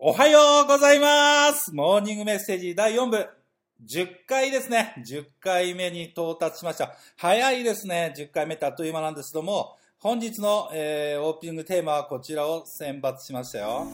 [0.00, 3.28] おはようございますモーニングメッセージ第4部。
[3.84, 4.94] 10回ですね。
[5.04, 6.94] 10回目に到達しました。
[7.16, 8.14] 早いですね。
[8.16, 13.88] 10回目ってあっという間なんですけども、本日の、えー、オープニングテーマはこちらを選抜しましたよ。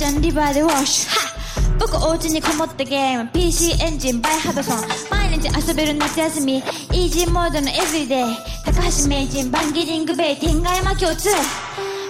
[0.00, 1.78] ちゃんリバーでウォッシュ。
[1.78, 3.30] 僕お家にこもってゲーム。
[3.34, 4.78] PC エンジンバイハドソン。
[5.10, 6.56] 毎日遊べる夏休み。
[6.56, 8.24] イージーモードのエブリデイ。
[8.64, 11.36] 高橋名人バンギリングベイ天外魔共通フ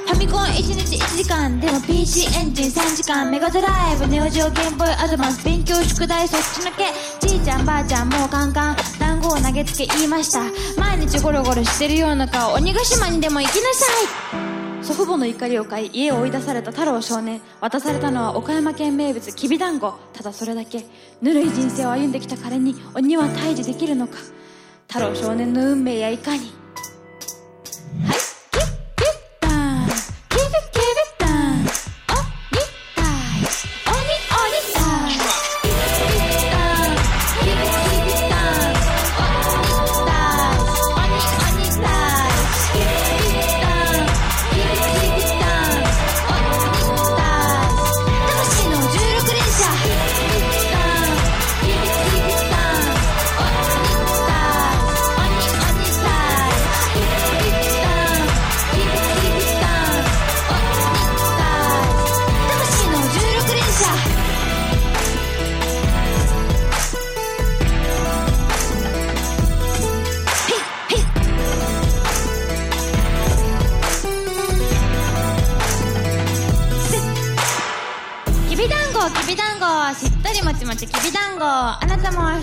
[0.07, 1.59] ァミコン1日1時間。
[1.59, 3.29] でも PC エンジン3時間。
[3.29, 4.07] メガドライブ。
[4.07, 6.93] ネオジオゲームボーイアドバンス勉強宿題そっちのけ。
[7.27, 8.77] じいちゃんばあちゃんもうカンカン。
[9.01, 10.45] 団子を投げつけ言いました。
[10.81, 12.53] 毎日ゴロゴロしてるような顔。
[12.53, 14.60] 鬼ヶ島にでも行きなさい。
[14.83, 19.93] 祖父母の怒りを買い家を追い出された太郎少年渡されたのは岡山県名物きびだんご。
[20.13, 20.85] ただそれだけ。
[21.21, 24.17] ぬるい人生を歩んできた彼に鬼は退治できるのか。
[24.89, 26.60] 太郎少年の運命やいかに。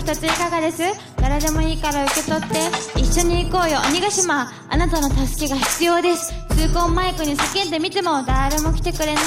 [0.08, 0.82] 2ついかがです？
[1.20, 2.98] 誰でもいいから受け取って。
[2.98, 3.78] 一緒に行こうよ。
[3.90, 4.50] 鬼ヶ島。
[4.70, 6.32] あなたの助けが必要です。
[6.56, 9.24] 通行マイクに叫んでみても誰も来てくれない。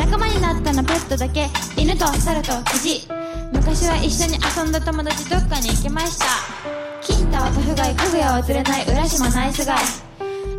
[0.00, 0.82] 仲間になったの。
[0.82, 1.46] ペットだけ。
[1.76, 3.08] 犬と猿とキジ。
[3.52, 6.26] 昔は一緒に遊んだ友達どっかに行きました。
[7.00, 8.84] 金太はタフガイかぐやは釣れない。
[8.88, 9.78] 浦島ナイスガイ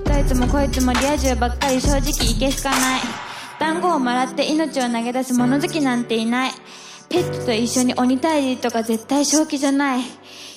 [0.06, 3.02] どいつもこいつもリア充ばっかり正直いけすかない。
[3.59, 6.52] 団子をもらって命を投げ出す物好きなんていない。
[7.13, 10.01] ペットと一緒に鬼退治とか絶対正気じゃない。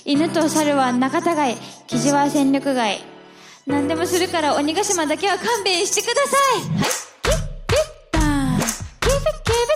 [0.06, 1.56] 犬と猿は仲違い、
[1.87, 2.99] キジは戦力外。
[3.67, 6.87] 何でもするから鬼ヶ島だけは勘弁してください。
[8.22, 8.66] はい。
[9.37, 9.76] って命を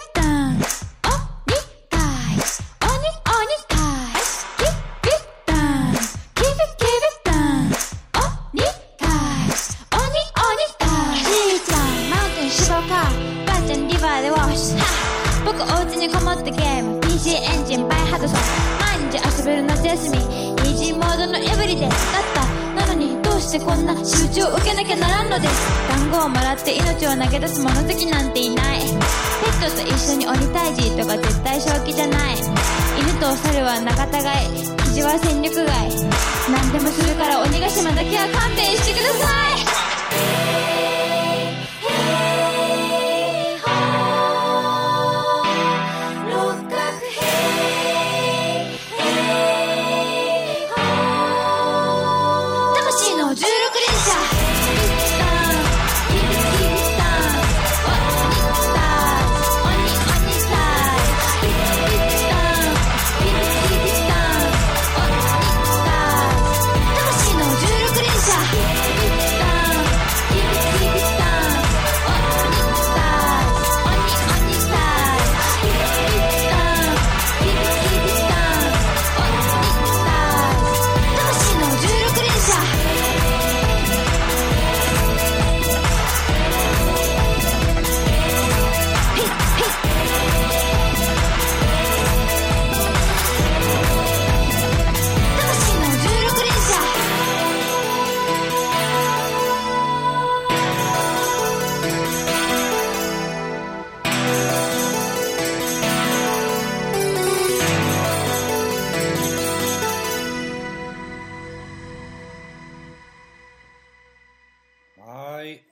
[27.20, 28.80] 投げ出す物好きなんていない。
[28.80, 32.36] ペットと一緒に鬼退治とか絶対正気じゃない。
[32.38, 34.64] 犬とお猿は仲違い。
[34.84, 35.68] キジは戦力外。
[36.50, 38.49] 何でもするから鬼ヶ島だけは勘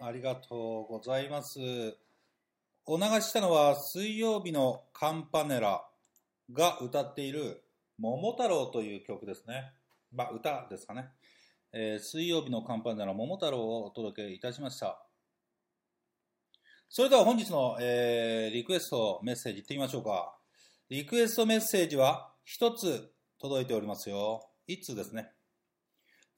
[0.08, 1.60] ありがとうございます。
[2.86, 5.84] お流ししたのは水曜日のカンパネラ
[6.50, 7.62] が歌っている
[7.98, 9.70] 桃太郎という曲ですね。
[10.10, 11.10] まあ歌ですかね。
[11.74, 14.98] えー水曜日のカンパネラ桃太郎をお届けいたしました。
[16.88, 20.38] それでは本日の、えーリクエストメッセージいってみましょうか。
[20.88, 24.48] リクエストメッセージは一つ届いておりますよ。
[24.66, 25.32] 一通ですね。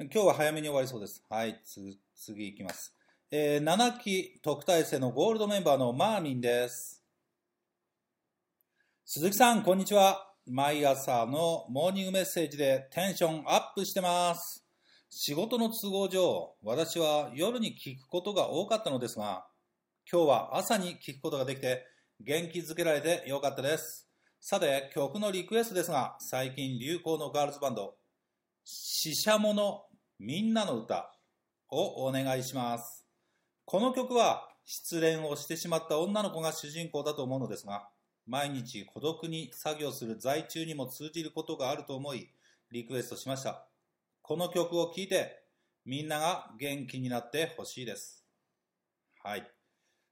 [0.00, 1.24] 今日は早めに終わりそうです。
[1.30, 2.99] はい、次いきます。
[3.32, 7.00] えー7期特待生のゴールドメンバーのマーミンです。
[9.04, 10.32] 鈴木さん、こんにちは。
[10.48, 14.66] 毎朝のモーニングメッセージでテンションアップしてます。
[15.10, 19.46] 仕事の都合上、私は夜に聞くことが多かったのですが、
[20.10, 21.86] 今日は朝に聞くことができて
[22.18, 24.08] 元気づけられてよかったです。
[24.40, 27.94] さて、曲のリクエストですが、最近流行のガールズバンド、
[28.64, 29.84] ししゃもの
[30.18, 31.12] みんなの歌
[31.68, 32.99] をお願いします。
[33.70, 37.88] この曲は失恋をしてしまった女の子が主人公だと思うのですが、
[38.26, 42.32] 毎日孤独に作業する在中にも通じることがあると思い、
[42.72, 43.68] リクエストしました。
[44.22, 45.44] この曲を聴いて、
[45.84, 48.26] みんなが元気になってほしいです。
[49.22, 49.48] はい。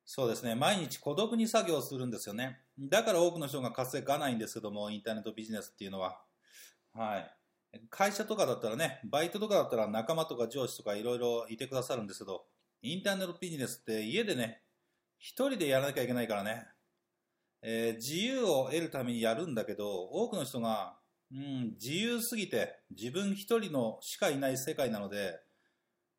[0.05, 0.55] そうですね。
[0.55, 2.61] 毎日孤独に作業するんですよね。
[2.79, 6.23] だから多くの人が稼がないんですけども、インターネットビジネスっていうのは。
[6.95, 7.79] はい。
[7.91, 12.45] 会社とかだったらね、バイトとかだったら仲間とか上司とかいろいろいてくださるんですけど、
[12.81, 14.63] インターネットビジネスって家でね、
[15.19, 16.67] 一人でやらなきゃいけないからね、
[17.63, 20.97] えー自由を得るためにやるんだけど、多くの人が、
[21.33, 25.41] うん、自由すぎて自分一人のしかいない世界なので、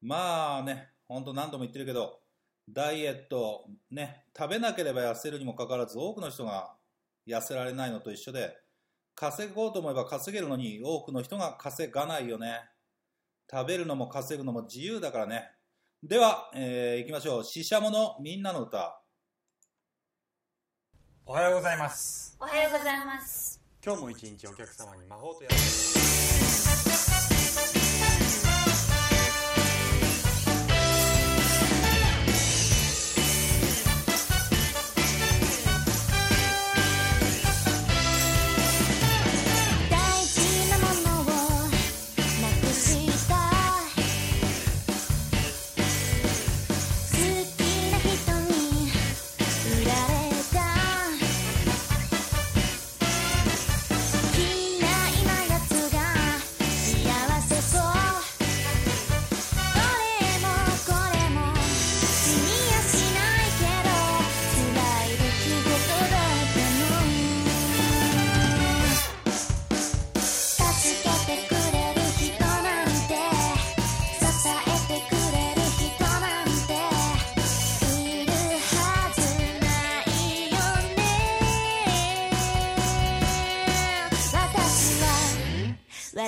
[0.02, 2.20] まあね、ほんと何度も言ってるけど、
[2.70, 6.76] ダイエット、ね、食べなければ痩せるにもかかわらず多くの人が
[7.28, 8.58] 痩せられないのと一緒で、
[9.16, 12.62] 稼ごうと思えば稼げるのに多くの人が稼がないよね。
[13.52, 15.50] 食べるのも稼ぐのも自由だからね。
[16.02, 17.44] では、えー、行きましょう。
[17.44, 19.02] ししゃものみんなの歌。
[21.26, 23.62] おはようございますおはようございます。
[23.86, 25.56] 今日も一日お客様に魔法とや大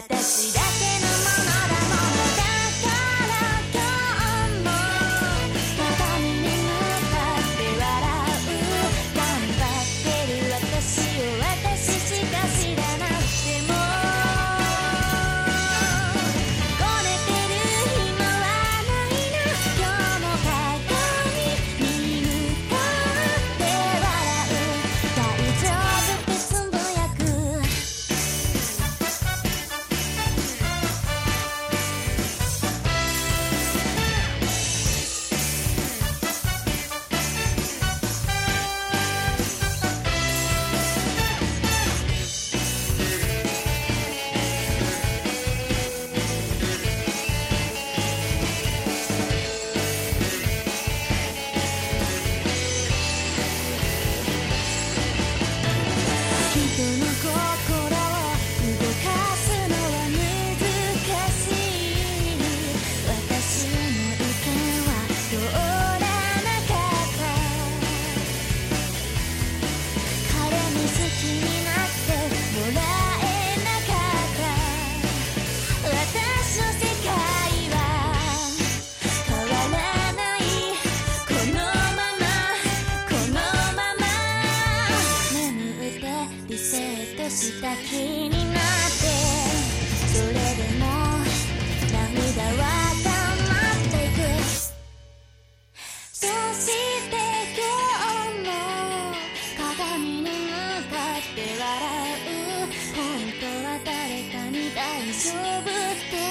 [0.10, 0.71] 私だ
[105.04, 106.31] に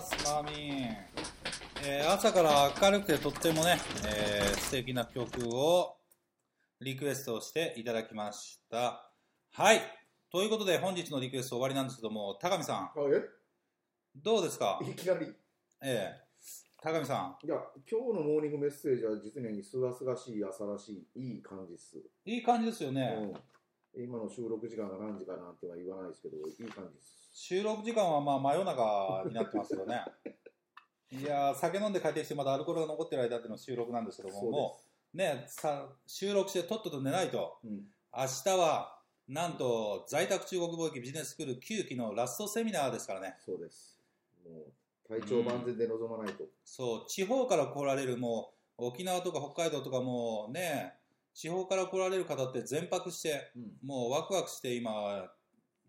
[0.00, 0.50] ます、マーミ
[0.84, 0.96] ン。
[1.86, 5.96] えー朝から明るくてとってもね、えー素敵な曲を
[6.80, 9.12] リクエストしていただきました。
[9.52, 9.80] はい。
[10.32, 12.92] ということで本日のリクエスト終わりなんですけども、高見さん、あ
[14.16, 14.80] どうですか？
[14.82, 15.26] えいきなり。
[15.82, 16.30] ええ
[16.82, 17.56] 高見さいや、
[17.90, 21.98] 今日のモーニングメッセージは実にすがすがしい、朝らしい、いい感じっす。
[21.98, 23.34] ん、いい感じですよね。
[23.94, 27.19] うん、今の収録時間が何時かなんては言わないですけど、いい感じっす。
[27.32, 30.04] 収録時間はまあ真夜中になってますけどね。
[31.12, 34.80] いやー酒飲んで帰ってきてまだアルコールが残ってる間っていうの収録なんですけども、も
[35.12, 43.36] うね、さ収録してとっとと寝ないと、うん、明日はなんと在宅中国貿易ビジネススクール9期のラストセミナーですからね。
[43.44, 44.00] そうです。
[44.44, 46.44] もう、体調万全で臨まないと。
[46.64, 50.94] そう、地方から来られるもう沖縄とか北海道とかもうね、
[51.34, 53.78] 地方から来られる方って全泊して、うん。
[53.82, 55.32] もうワクワクして今、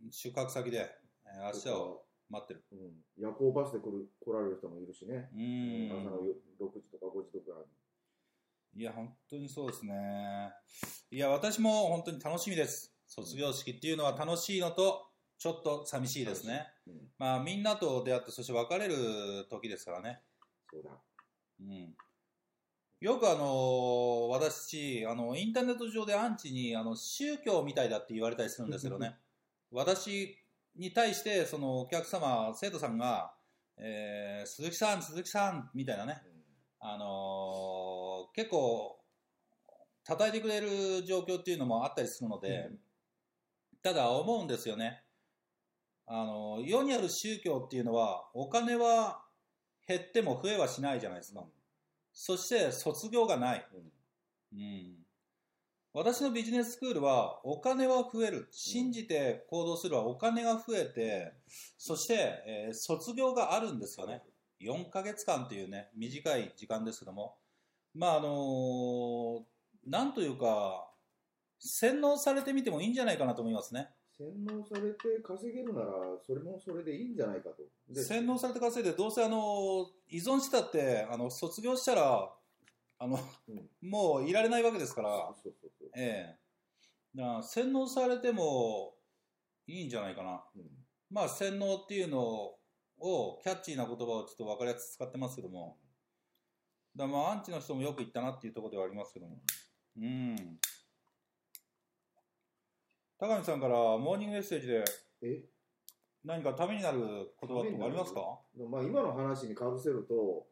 [0.10, 1.00] 宿泊先でえー
[1.38, 2.63] 明日を待ってる。
[2.71, 5.29] うん、夜行バスで来る来られる人もいるしね。
[5.33, 6.00] うーん。
[6.00, 7.59] 朝のよ6時とか5時とか
[8.73, 10.53] いや、本当にそうですね。
[11.11, 12.93] いや、私も本当に楽しみです。
[13.05, 15.07] 卒業式っていうのは楽しいのと、
[15.38, 16.67] ちょっと寂しいですね。
[16.88, 16.93] に。
[16.93, 20.21] うん、まあ、みんなと出会って、そして別れる時ですからね。
[20.71, 20.91] そうだ。
[21.59, 21.93] うん。
[23.01, 29.17] よくあの、私、あの、インターネット上でアンチに、あの、宗教みたいだって言われたりするんですけどね。
[29.71, 30.38] 私
[30.75, 33.34] に対して、そのお客様、生徒さんが、
[33.78, 36.22] えー、鈴木さん、鈴木さん、みたいなね。
[36.80, 38.98] あのー結構
[40.04, 42.80] 叩いてくれる状況っていうのもあったりするので、うん。
[43.84, 45.04] ただ思うんですよね。
[46.08, 49.24] あのー世にある宗教っていうのはお金は
[49.88, 51.44] 減っても増えはしないじゃないですか、
[52.13, 53.68] そして卒業がない、
[54.54, 54.60] うん。
[54.60, 55.00] うん、
[55.93, 58.48] 私のビジネススクールはお金は増える。
[58.51, 61.33] 信じて行動するはお金が増えて
[61.77, 62.13] そして、
[62.48, 64.21] えー卒業があるんですよね。
[64.62, 67.36] 4ヶ月間というね短い時間ですけども。
[67.93, 69.41] まああのー
[69.88, 70.88] なんというか
[71.60, 73.89] 洗脳されてみてもいいんじゃないかなと思いますね。
[74.17, 75.88] 洗脳されて稼げるなら、
[76.25, 77.63] それもそれでいいんじゃないかと。
[77.89, 82.31] で洗脳されて稼いでどうせあの依存してたってあの卒業したら
[83.03, 83.89] あの、うん。
[83.89, 85.34] もういられないわけですから。
[85.98, 86.38] ええ。
[87.15, 88.93] だから洗脳されても
[89.65, 90.43] いいんじゃないかな。
[90.55, 90.63] うん。
[91.10, 92.22] まあ洗脳っていうの
[93.00, 95.79] をキャッチーな言葉をちょっと分かりやすく使ってますけども。
[96.96, 99.41] だまあアンチの人もよく言ったなっていうところではありますけども。
[99.98, 100.36] うん。
[103.17, 104.84] 高見さんからモーニングメッセージで
[105.24, 105.43] え？
[106.24, 108.22] 何かためになる言葉とかありますか？
[108.70, 110.46] まあ、今の話にかぶせると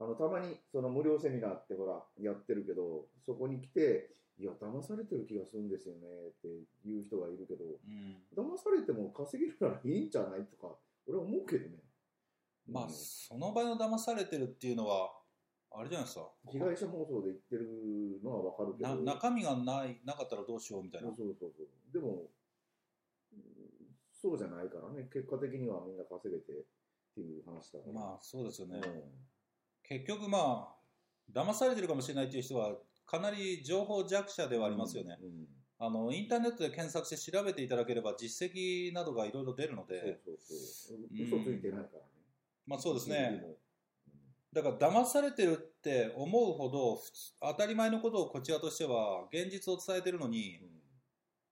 [0.00, 6.46] あのたまにその無料セミナーってほらやってるけどそこに来ていや騙されてる気がするんですよねって
[6.88, 8.22] いう人がいるけどうん。
[8.36, 10.74] 騙されても稼げるならいいんじゃないとか
[11.06, 11.76] 俺は思うけどね、
[12.70, 12.90] まあうん。
[12.92, 15.10] その場合の騙されてるっていうのは
[15.70, 16.30] あれじゃないですか。
[16.50, 18.94] 被害者妄想で言ってるのはわかるけど。
[19.04, 21.08] な中身がないなかったらどうしようみたいな。
[21.08, 21.66] そうそうそう。
[21.92, 22.30] でも
[23.32, 23.42] うん
[24.14, 25.08] そうじゃないからね。
[25.12, 26.64] 結果的にはみんな稼げてっ
[27.14, 27.92] ていう話だから。
[27.92, 28.82] まあそうですよね、うん
[29.88, 30.74] 結局まあ
[31.32, 32.76] 騙されてるかもしれないっていう人は
[33.06, 40.18] かなり情報弱者ではありますよね、うんあのインターネットで検索して調べていただければ実績などがいろいろ出るので。
[40.24, 40.96] そうそうそう。
[40.96, 42.04] うん嘘ついてないからね、
[42.66, 43.40] まあそうですね。
[43.44, 43.54] うん。
[44.52, 47.00] だから騙されてるって思うほど
[47.40, 50.60] 当たり前のことをこちらとしては現実を伝えてるのに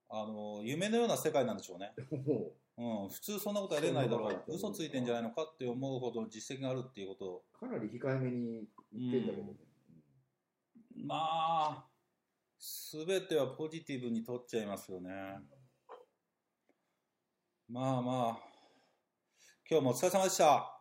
[0.09, 1.93] あの夢のような世界なんでしょうね、
[2.25, 4.43] もうん、普通そんなことありえないだろう。
[4.47, 7.43] 嘘ついてんじゃないのかって思うほど実績があるっていうこと。
[7.55, 9.53] うかなり控えめに言ってんだけどね、
[11.05, 11.85] まあ
[13.03, 15.09] 全てはポジティブに取っちゃいますよね。
[17.69, 18.39] まあまあ。
[19.69, 20.77] 今日もお疲れ様でした。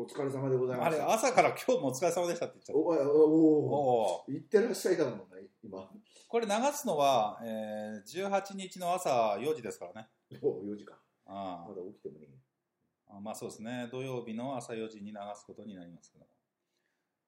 [0.00, 5.88] お疲れ様でございまあれ朝から今日もお疲れ様でしたって言っちゃったおお行ってらっしゃいだもんね今
[6.28, 10.08] これ流すのは、えー、18日の朝4時ですからね
[10.40, 10.94] お4時か
[11.28, 12.26] あまだ起きてもね
[13.08, 13.88] あまあそうですね。
[13.90, 16.26] 土曜日の朝4時に流すことになりますけど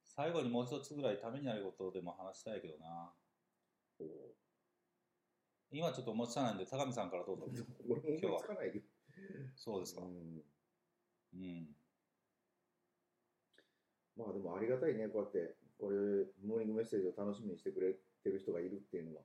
[0.04, 3.12] 最後にもう一つぐらいためになることでも話したいけどな。
[4.00, 4.04] お
[5.72, 7.46] 今ちょっと思いつかないんで高見さんからどうぞ。
[7.88, 8.82] 俺も思いつかないよ
[9.54, 10.02] そうですか。
[10.02, 10.42] うん。
[11.34, 11.76] うん。
[14.16, 15.56] まあでもありがたいねこうやって。
[15.78, 15.96] これ
[16.44, 19.22] モーニングメッセージを楽しみにしてくれてる人がいるっていうのは、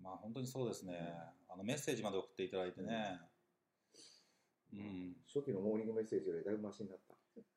[0.00, 1.12] まあ本当にそうですね。
[1.46, 3.20] あのメッセージまで送っていただいてね。
[4.72, 5.16] うん。
[5.26, 6.98] 初期のモーニングメッセージよりだいぶマシになっ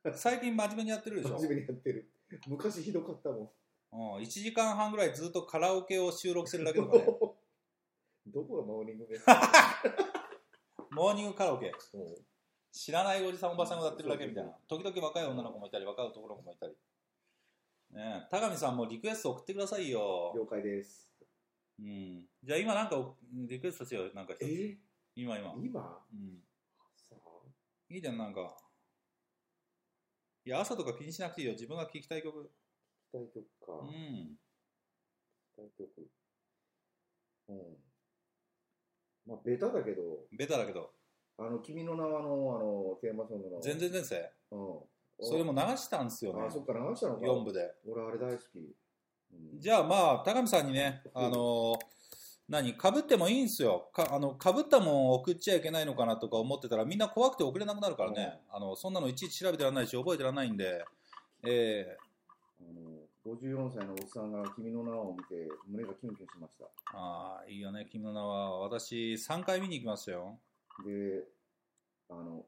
[0.03, 1.37] た最近真面目にやってるでしょ？
[1.39, 2.11] 真面目にやってる
[2.47, 4.23] 昔ひどかったもんうん。
[4.23, 7.05] 1時間半ぐらいずっとカラオケを収録してるだけとかね。
[8.27, 10.03] どこがモーニングメッセージ？
[10.91, 11.71] モーニングカラオケ。
[11.93, 12.15] うん
[12.75, 14.51] 知らないおじさんおばさんが歌ってるだけみたいな。
[14.67, 16.73] 時々若い女の子もいたり、若い男の子もいたり。
[17.91, 20.33] ねえ、高見さんもリクエスト送ってくださいよ。
[20.35, 21.07] 了解です。
[21.79, 22.27] うん。
[22.43, 24.13] じゃあ今なんかリクエストしようよ。
[24.15, 24.75] なんか一つえ？
[25.15, 25.53] 今今。
[25.55, 26.03] 今？
[26.11, 26.43] うん。
[27.93, 28.57] いいじゃん、なんか。
[30.45, 31.53] いや、朝とか気にしなくていいよ。
[31.53, 32.49] 自分が聴きたい曲。
[33.11, 33.73] 期待曲か。
[33.81, 34.35] うん。
[35.55, 36.09] 期待曲。
[37.49, 37.57] うん。
[39.27, 40.91] まあ、ベタだけど、ベタだけど。
[41.37, 43.61] あの、君の名はの、あの、テーマソングの。
[43.61, 44.31] 全然前世。
[44.49, 44.79] うん。
[45.21, 46.49] それも流したんですよねあ、。
[46.49, 47.27] そっか、流したのか。
[47.27, 47.75] 4部で。
[47.87, 48.57] 俺、あれ大好き。
[48.57, 51.75] うんじゃあまあ、高見さんにね、あの
[52.49, 53.89] 何、かぶってもいいんすよ。
[53.93, 60.83] かあの被ったもん送っちゃいけないのかなとか思ってたら、みんな怖くて送れなくなるからね、あのそんなのいちいち調べてらんないし、覚えてらんないんで、
[61.45, 61.97] え
[62.61, 66.65] あの、54歳のおっさんが君の名を見て、胸がキュンキュンしました。
[66.65, 68.59] ー、ああ、いいよね、君の名は。
[68.59, 70.39] 私、3回見に行きましたよ。
[70.85, 71.23] で、
[72.09, 72.45] あの、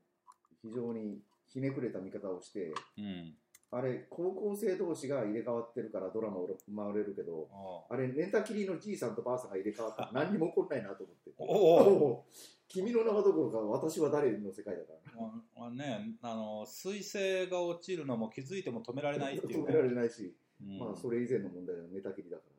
[0.62, 3.34] 非常にひねくれた見方をして、うん。
[3.76, 7.50] あれ、高校生同士が入れ替わってるからドラマを回れるけど、
[7.90, 11.32] ああれ、寝たきりのじいさんとばあさんが入れ替わったら 何にも起こんないなと思って。
[11.38, 12.26] おおお
[12.70, 15.22] 君の名はどころか私は誰の世界だから。
[15.58, 22.56] まあね、あの彗星が落ちるのも気づいても止められないっていう、止めらねれないし、うんまあそれ以前の問題は寝たきりだから。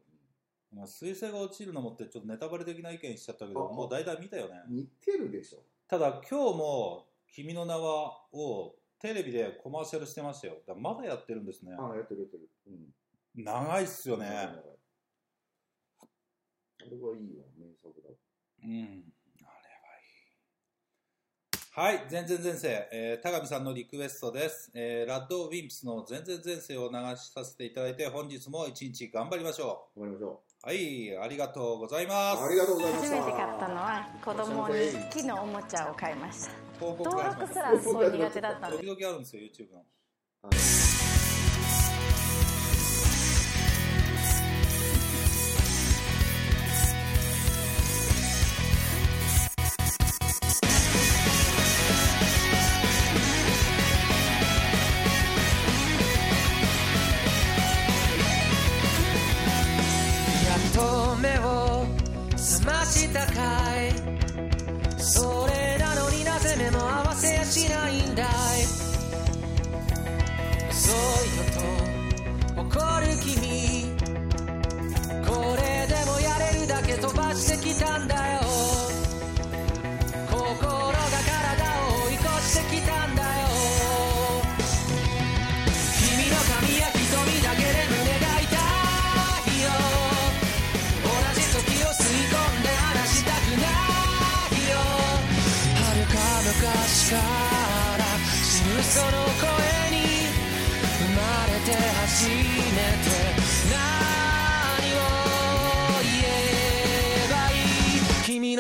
[0.79, 4.63] まあ、彗星が落ちるのもってちょっとネタバレ的な意見しちゃったけど、あもう大体見たよね。
[4.69, 5.63] 似てるでしょ。
[5.89, 12.49] ただ今日も「君の名は」をテレビでコマーシャルしてましたよだまだやってるんですねああ、やってるやってる。
[12.69, 13.45] うん。
[13.45, 14.41] 長いっすよねあ
[16.89, 18.11] れはいいわ、名作だ。
[18.65, 19.05] うん
[21.77, 30.67] はい全然前世、えー、高見さんのリクエストです、えーラッドウィンプスの全然前世を流しさせていただいて本日も一日頑張りましょ頑張りましょう。
[30.67, 32.09] はいありがとうございう。
[32.09, 32.45] ます。
[32.45, 33.17] ありがとうございました。
[33.17, 34.75] 初めて買ったのは子供に
[35.13, 36.53] 木のおもちゃを買いました。
[36.81, 39.85] 登録すらすごい苦手だったんで時々あるんですよ YouTube の
[73.27, 73.91] 君。
[75.27, 78.41] これでもやれるだけ飛ばしてきたんだよ。
[80.31, 80.95] 心が
[81.27, 83.49] 体を追い越してきたんだよ。
[85.99, 87.03] 君の髪や瞳
[87.43, 88.55] だけで胸が痛
[89.51, 89.75] いよ。
[91.03, 94.79] 同じ時を吸い込んで話したくないよ。
[95.75, 97.15] 遥か昔か
[97.99, 98.01] ら
[98.45, 99.51] 死ぬその声
[99.91, 100.07] に
[100.97, 102.31] 生まれて初め
[103.11, 103.16] て。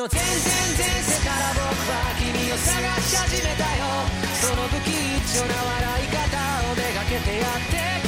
[0.09, 0.31] 全然
[0.79, 4.07] 前世から僕は君を探し始めたよ。
[4.41, 8.06] その不均一な笑い方をめがけてやって